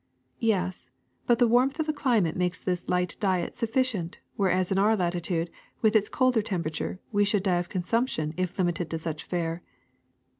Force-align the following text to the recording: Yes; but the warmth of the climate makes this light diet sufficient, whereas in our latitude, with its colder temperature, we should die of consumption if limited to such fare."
Yes; 0.39 0.89
but 1.27 1.37
the 1.37 1.45
warmth 1.47 1.79
of 1.79 1.85
the 1.85 1.93
climate 1.93 2.35
makes 2.35 2.59
this 2.59 2.89
light 2.89 3.15
diet 3.19 3.55
sufficient, 3.55 4.17
whereas 4.35 4.71
in 4.71 4.79
our 4.79 4.95
latitude, 4.97 5.51
with 5.83 5.95
its 5.95 6.09
colder 6.09 6.41
temperature, 6.41 6.99
we 7.11 7.23
should 7.23 7.43
die 7.43 7.59
of 7.59 7.69
consumption 7.69 8.33
if 8.35 8.57
limited 8.57 8.89
to 8.89 8.97
such 8.97 9.23
fare." 9.23 9.61